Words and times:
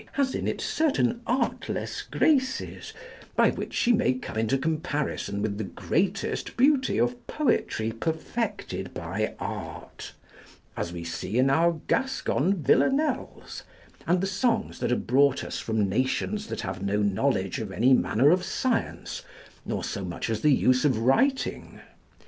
]has 0.13 0.33
in 0.33 0.47
it 0.47 0.59
certain 0.59 1.21
artless 1.27 2.01
graces, 2.01 2.91
by 3.35 3.51
which 3.51 3.75
she 3.75 3.93
may 3.93 4.13
come 4.13 4.35
into 4.35 4.57
comparison 4.57 5.43
with 5.43 5.59
the 5.59 5.63
greatest 5.63 6.57
beauty 6.57 6.99
of 6.99 7.27
poetry 7.27 7.91
perfected 7.91 8.95
by 8.95 9.35
art: 9.39 10.13
as 10.75 10.91
we 10.91 11.03
see 11.03 11.37
in 11.37 11.51
our 11.51 11.73
Gascon 11.87 12.55
villanels 12.63 13.61
and 14.07 14.21
the 14.21 14.25
songs 14.25 14.79
that 14.79 14.91
are 14.91 14.95
brought 14.95 15.43
us 15.43 15.59
from 15.59 15.87
nations 15.87 16.47
that 16.47 16.61
have 16.61 16.81
no 16.81 16.97
knowledge 17.03 17.59
of 17.59 17.71
any 17.71 17.93
manner 17.93 18.31
of 18.31 18.43
science, 18.43 19.21
nor 19.67 19.83
so 19.83 20.03
much 20.03 20.31
as 20.31 20.41
the 20.41 20.49
use 20.51 20.83
of 20.83 20.97
writing. 20.97 21.79